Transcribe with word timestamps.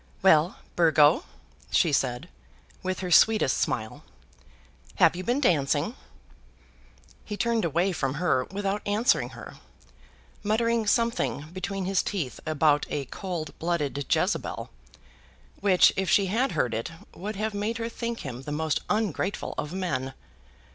"Well, 0.23 0.57
Burgo," 0.75 1.25
she 1.69 1.93
said, 1.93 2.27
with 2.81 3.01
her 3.01 3.11
sweetest 3.11 3.55
smile, 3.55 4.03
"have 4.95 5.15
you 5.15 5.23
been 5.23 5.39
dancing?" 5.39 5.93
He 7.23 7.37
turned 7.37 7.63
away 7.65 7.91
from 7.91 8.15
her 8.15 8.45
without 8.45 8.81
answering 8.87 9.29
her, 9.37 9.57
muttering 10.41 10.87
something 10.87 11.51
between 11.53 11.85
his 11.85 12.01
teeth 12.01 12.39
about 12.47 12.87
a 12.89 13.05
cold 13.05 13.53
blooded 13.59 14.03
Jezebel, 14.09 14.71
which, 15.59 15.93
if 15.95 16.09
she 16.09 16.25
had 16.25 16.53
heard 16.53 16.73
it, 16.73 16.91
would 17.13 17.35
have 17.35 17.53
made 17.53 17.77
her 17.77 17.87
think 17.87 18.21
him 18.21 18.41
the 18.41 18.51
most 18.51 18.79
ungrateful 18.89 19.53
of 19.55 19.71
men. 19.71 20.15